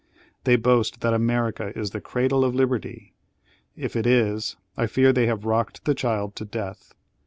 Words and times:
They 0.45 0.55
boast 0.55 1.01
that 1.01 1.13
America 1.13 1.71
is 1.77 1.91
the 1.91 2.01
"cradle 2.01 2.43
of 2.43 2.55
liberty"; 2.55 3.13
if 3.77 3.95
it 3.95 4.07
is, 4.07 4.55
I 4.75 4.87
fear 4.87 5.13
they 5.13 5.27
have 5.27 5.45
rocked 5.45 5.85
the 5.85 5.93
child 5.93 6.35
to 6.37 6.43
death. 6.45 6.95